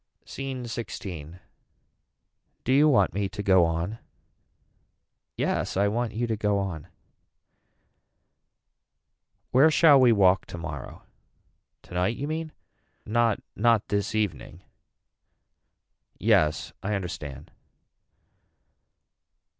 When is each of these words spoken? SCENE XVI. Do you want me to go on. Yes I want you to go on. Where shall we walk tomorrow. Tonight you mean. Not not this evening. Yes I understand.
SCENE 0.25 0.63
XVI. 0.63 1.39
Do 2.63 2.73
you 2.73 2.89
want 2.89 3.13
me 3.13 3.29
to 3.29 3.43
go 3.43 3.65
on. 3.65 3.99
Yes 5.37 5.77
I 5.77 5.87
want 5.89 6.11
you 6.13 6.25
to 6.25 6.35
go 6.35 6.57
on. 6.57 6.87
Where 9.51 9.69
shall 9.69 9.99
we 9.99 10.11
walk 10.11 10.47
tomorrow. 10.47 11.03
Tonight 11.83 12.17
you 12.17 12.27
mean. 12.27 12.51
Not 13.05 13.43
not 13.55 13.89
this 13.89 14.15
evening. 14.15 14.63
Yes 16.17 16.73
I 16.81 16.95
understand. 16.95 17.51